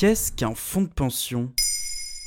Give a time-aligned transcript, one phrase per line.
[0.00, 1.52] Qu'est-ce qu'un fonds de pension?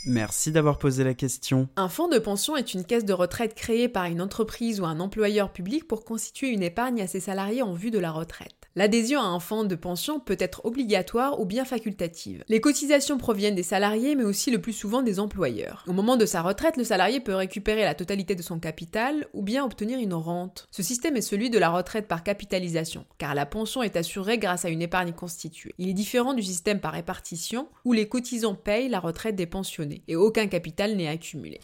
[0.05, 1.67] Merci d'avoir posé la question.
[1.75, 4.99] Un fonds de pension est une caisse de retraite créée par une entreprise ou un
[4.99, 8.62] employeur public pour constituer une épargne à ses salariés en vue de la retraite.
[8.75, 12.44] L'adhésion à un fonds de pension peut être obligatoire ou bien facultative.
[12.47, 15.83] Les cotisations proviennent des salariés mais aussi le plus souvent des employeurs.
[15.87, 19.44] Au moment de sa retraite, le salarié peut récupérer la totalité de son capital ou
[19.44, 20.67] bien obtenir une rente.
[20.72, 24.66] Ce système est celui de la retraite par capitalisation, car la pension est assurée grâce
[24.66, 25.76] à une épargne constituée.
[25.77, 30.02] Il est différent du système par répartition où les cotisants payent la retraite des pensionnés
[30.08, 31.60] et aucun capital n'est accumulé.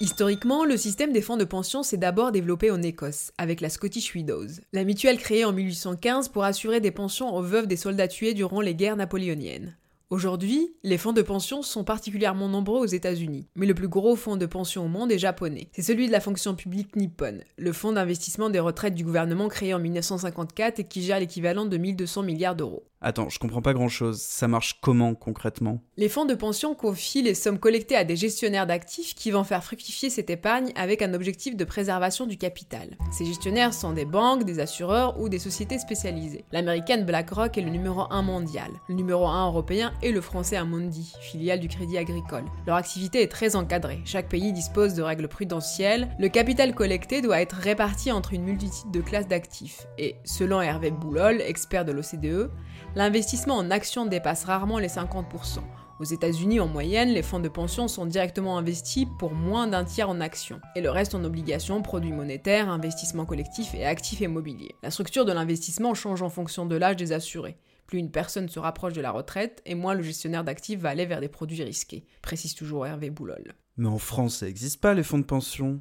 [0.00, 4.14] Historiquement, le système des fonds de pension s'est d'abord développé en Écosse, avec la Scottish
[4.14, 4.60] Widows.
[4.72, 8.60] La mutuelle créée en 1815 pour assurer des pensions aux veuves des soldats tués durant
[8.60, 9.76] les guerres napoléoniennes.
[10.10, 14.36] Aujourd'hui, les fonds de pension sont particulièrement nombreux aux États-Unis, mais le plus gros fonds
[14.36, 15.68] de pension au monde est japonais.
[15.72, 19.74] C'est celui de la fonction publique Nippon, le fonds d'investissement des retraites du gouvernement créé
[19.74, 22.87] en 1954 et qui gère l'équivalent de 1200 milliards d'euros.
[23.00, 24.20] Attends, je comprends pas grand chose.
[24.20, 25.80] Ça marche comment concrètement?
[25.96, 29.62] Les fonds de pension confient les sommes collectées à des gestionnaires d'actifs qui vont faire
[29.62, 32.96] fructifier cette épargne avec un objectif de préservation du capital.
[33.12, 36.44] Ces gestionnaires sont des banques, des assureurs ou des sociétés spécialisées.
[36.50, 38.72] L'américaine BlackRock est le numéro 1 mondial.
[38.88, 42.46] Le numéro 1 européen est le français Amundi, filiale du Crédit Agricole.
[42.66, 44.00] Leur activité est très encadrée.
[44.04, 46.08] Chaque pays dispose de règles prudentielles.
[46.18, 49.86] Le capital collecté doit être réparti entre une multitude de classes d'actifs.
[49.98, 52.50] Et selon Hervé Boulol, expert de l'OCDE,
[52.94, 55.58] l'investissement en actions dépasse rarement les 50%.
[56.00, 60.08] Aux États-Unis, en moyenne, les fonds de pension sont directement investis pour moins d'un tiers
[60.08, 64.76] en actions, et le reste en obligations, produits monétaires, investissements collectifs et actifs immobiliers.
[64.82, 67.56] La structure de l'investissement change en fonction de l'âge des assurés.
[67.88, 71.06] Plus une personne se rapproche de la retraite, et moins le gestionnaire d'actifs va aller
[71.06, 73.54] vers des produits risqués, précise toujours Hervé Boulol.
[73.76, 75.80] Mais en France, ça n'existe pas les fonds de pension?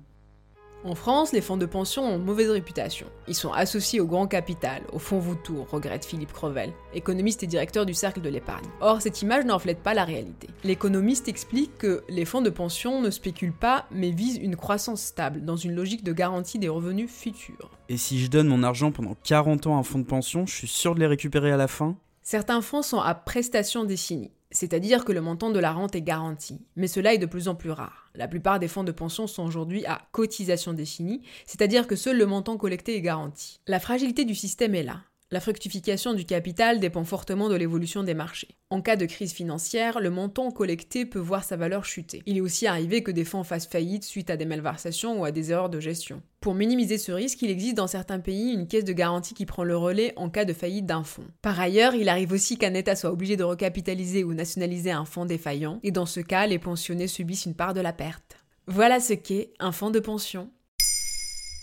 [0.83, 3.07] En France, les fonds de pension ont mauvaise réputation.
[3.27, 7.85] Ils sont associés au grand capital, au fonds Vautour, regrette Philippe Crevel, économiste et directeur
[7.85, 8.65] du Cercle de l'épargne.
[8.79, 10.47] Or, cette image ne reflète pas la réalité.
[10.63, 15.43] L'économiste explique que les fonds de pension ne spéculent pas, mais visent une croissance stable,
[15.43, 17.71] dans une logique de garantie des revenus futurs.
[17.89, 20.53] Et si je donne mon argent pendant 40 ans à un fonds de pension, je
[20.53, 21.95] suis sûr de les récupérer à la fin?
[22.21, 26.59] Certains fonds sont à prestations définies c'est-à-dire que le montant de la rente est garanti.
[26.75, 28.06] Mais cela est de plus en plus rare.
[28.17, 32.25] La plupart des fonds de pension sont aujourd'hui à cotisation définie, c'est-à-dire que seul le
[32.25, 33.59] montant collecté est garanti.
[33.67, 35.03] La fragilité du système est là.
[35.29, 38.55] La fructification du capital dépend fortement de l'évolution des marchés.
[38.69, 42.23] En cas de crise financière, le montant collecté peut voir sa valeur chuter.
[42.25, 45.31] Il est aussi arrivé que des fonds fassent faillite suite à des malversations ou à
[45.31, 46.21] des erreurs de gestion.
[46.39, 49.65] Pour minimiser ce risque, il existe dans certains pays une caisse de garantie qui prend
[49.65, 51.27] le relais en cas de faillite d'un fonds.
[51.41, 55.25] Par ailleurs, il arrive aussi qu'un État soit obligé de recapitaliser ou nationaliser un fonds
[55.25, 58.37] défaillant, et dans ce cas, les pensionnés subissent une part de la perte.
[58.65, 60.49] Voilà ce qu'est un fonds de pension.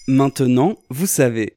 [0.06, 1.56] Maintenant, vous savez.